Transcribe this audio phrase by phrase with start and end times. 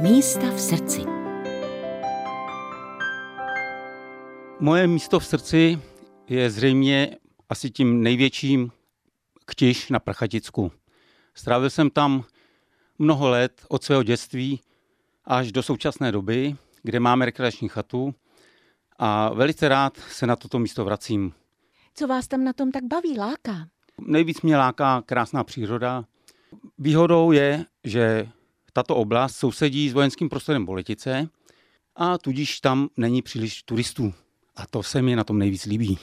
[0.00, 1.00] Místa v srdci.
[4.60, 5.78] Moje místo v srdci
[6.28, 7.16] je zřejmě
[7.48, 8.72] asi tím největším
[9.46, 10.72] ktiš na Prchaticku.
[11.34, 12.24] Strávil jsem tam
[12.98, 14.60] mnoho let od svého dětství
[15.24, 18.14] až do současné doby, kde máme rekreační chatu
[18.98, 21.32] a velice rád se na toto místo vracím.
[21.94, 23.68] Co vás tam na tom tak baví, láká?
[24.00, 26.04] Nejvíc mě láká krásná příroda.
[26.78, 28.28] Výhodou je, že
[28.76, 31.28] tato oblast sousedí s vojenským prostorem Boletice
[31.96, 34.14] a tudíž tam není příliš turistů.
[34.56, 35.98] A to se mi na tom nejvíc líbí.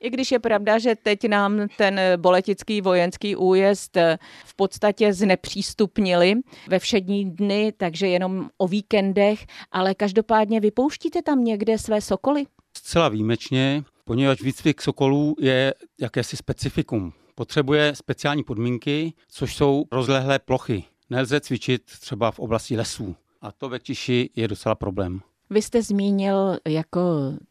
[0.00, 3.96] I když je pravda, že teď nám ten boletický vojenský újezd
[4.44, 6.34] v podstatě znepřístupnili
[6.68, 12.44] ve všední dny, takže jenom o víkendech, ale každopádně vypouštíte tam někde své sokoly?
[12.76, 17.12] Zcela výjimečně, poněvadž výcvik sokolů je jakési specifikum.
[17.34, 20.84] Potřebuje speciální podmínky, což jsou rozlehlé plochy.
[21.10, 23.16] Nelze cvičit třeba v oblasti lesů.
[23.42, 25.20] A to ve Tiši je docela problém.
[25.50, 27.00] Vy jste zmínil jako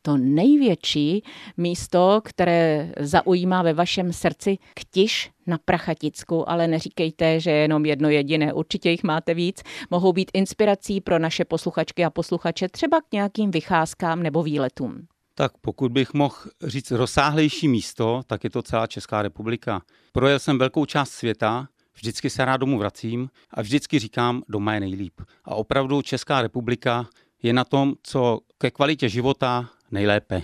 [0.02, 1.24] to největší
[1.58, 8.10] místo, které zaujímá ve vašem srdci Ktiš na Prachaticku, ale neříkejte, že je jenom jedno
[8.10, 9.62] jediné, určitě jich máte víc.
[9.92, 15.08] Mohou být inspirací pro naše posluchačky a posluchače třeba k nějakým vycházkám nebo výletům.
[15.36, 19.82] Tak pokud bych mohl říct rozsáhlejší místo, tak je to celá Česká republika.
[20.12, 24.80] Projel jsem velkou část světa, vždycky se rád domů vracím a vždycky říkám, doma je
[24.80, 25.22] nejlíp.
[25.46, 27.08] A opravdu Česká republika
[27.44, 30.42] je na tom, co ke kvalitě života nejlépe.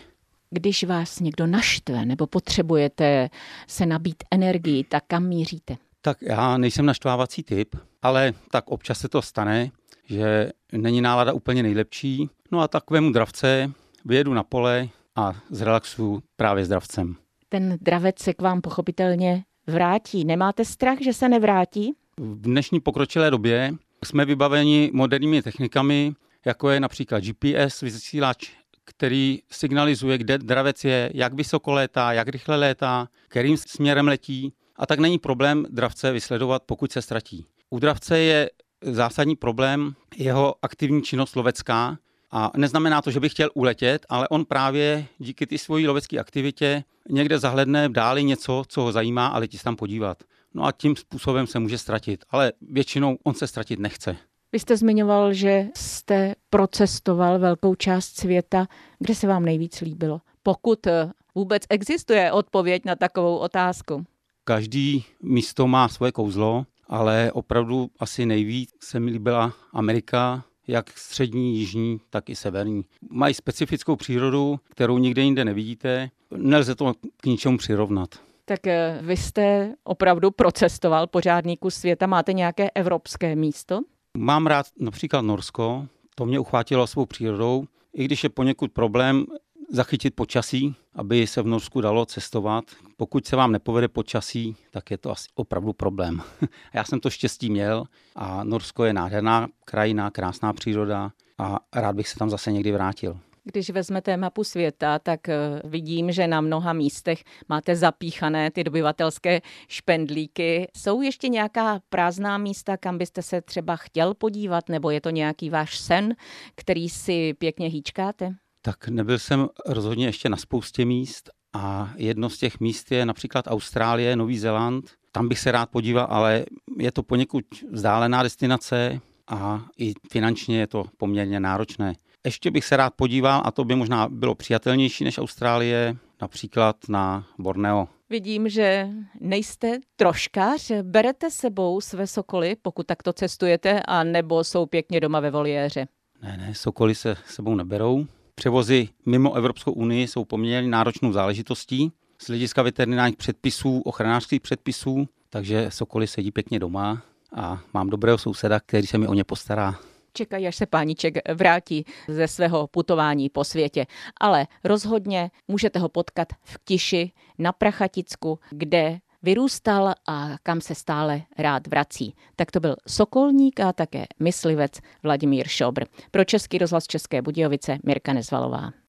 [0.49, 3.29] Když vás někdo naštve nebo potřebujete
[3.67, 5.77] se nabít energii, tak kam míříte?
[6.01, 9.71] Tak já nejsem naštvávací typ, ale tak občas se to stane,
[10.05, 12.29] že není nálada úplně nejlepší.
[12.51, 13.71] No a takovému dravce
[14.05, 17.15] vyjedu na pole a zrelaxuju právě zdravcem.
[17.49, 20.25] Ten dravec se k vám pochopitelně vrátí.
[20.25, 21.93] Nemáte strach, že se nevrátí?
[22.17, 23.73] V dnešní pokročilé době
[24.05, 26.13] jsme vybaveni moderními technikami,
[26.45, 28.51] jako je například GPS vysílač,
[28.85, 34.53] který signalizuje, kde dravec je, jak vysoko létá, jak rychle létá, kterým směrem letí.
[34.75, 37.45] A tak není problém dravce vysledovat, pokud se ztratí.
[37.69, 38.49] U dravce je
[38.81, 41.97] zásadní problém jeho aktivní činnost lovecká,
[42.31, 46.83] a neznamená to, že by chtěl uletět, ale on právě díky ty svojí lovecké aktivitě
[47.09, 50.23] někde zahledne v dáli něco, co ho zajímá a letí se tam podívat.
[50.53, 54.17] No a tím způsobem se může ztratit, ale většinou on se ztratit nechce.
[54.51, 58.67] Vy jste zmiňoval, že jste procestoval velkou část světa.
[58.99, 60.21] Kde se vám nejvíc líbilo?
[60.43, 64.05] Pokud eh, vůbec existuje odpověď na takovou otázku.
[64.43, 71.57] Každý místo má svoje kouzlo, ale opravdu asi nejvíc se mi líbila Amerika, jak střední,
[71.57, 72.85] jižní, tak i severní.
[73.09, 76.09] Mají specifickou přírodu, kterou nikde jinde nevidíte.
[76.37, 78.09] Nelze to k ničemu přirovnat.
[78.45, 82.07] Tak eh, vy jste opravdu procestoval pořádný kus světa.
[82.07, 83.81] Máte nějaké evropské místo?
[84.17, 89.25] Mám rád například Norsko, to mě uchvátilo svou přírodou, i když je poněkud problém
[89.71, 92.63] zachytit počasí, aby se v Norsku dalo cestovat.
[92.97, 96.21] Pokud se vám nepovede počasí, tak je to asi opravdu problém.
[96.73, 97.83] Já jsem to štěstí měl
[98.15, 103.19] a Norsko je nádherná krajina, krásná příroda a rád bych se tam zase někdy vrátil.
[103.43, 109.41] Když vezmete mapu světa, tak eh, vidím, že na mnoha místech máte zapíchané ty dobyvatelské
[109.67, 110.67] špendlíky.
[110.77, 115.49] Jsou ještě nějaká prázdná místa, kam byste se třeba chtěl podívat, nebo je to nějaký
[115.49, 116.15] váš sen,
[116.55, 118.35] který si pěkně hýčkáte?
[118.61, 123.47] Tak nebyl jsem rozhodně ještě na spoustě míst a jedno z těch míst je například
[123.47, 124.91] Austrálie, Nový Zéland.
[125.11, 126.45] Tam bych se rád podíval, ale
[126.77, 131.93] je to poněkud vzdálená destinace a i finančně je to poměrně náročné.
[132.25, 137.27] Ještě bych se rád podíval, a to by možná bylo přijatelnější než Austrálie, například na
[137.39, 137.87] Borneo.
[138.09, 138.89] Vidím, že
[139.19, 140.71] nejste troškař.
[140.81, 145.87] Berete sebou své sokoly, pokud takto cestujete, a nebo jsou pěkně doma ve voliéře?
[146.21, 148.05] Ne, ne, sokoly se sebou neberou.
[148.41, 155.71] Převozy mimo Evropskou unii jsou poměrně náročnou záležitostí z hlediska veterinárních předpisů, ochranářských předpisů, takže
[155.71, 157.01] sokoly sedí pěkně doma
[157.35, 159.79] a mám dobrého souseda, který se mi o ně postará
[160.13, 163.85] čekají, až se páníček vrátí ze svého putování po světě.
[164.19, 171.21] Ale rozhodně můžete ho potkat v Tiši na Prachaticku, kde vyrůstal a kam se stále
[171.37, 172.15] rád vrací.
[172.35, 174.71] Tak to byl Sokolník a také myslivec
[175.03, 175.83] Vladimír Šobr.
[176.11, 178.80] Pro Český rozhlas České Budějovice Mirka Nezvalová.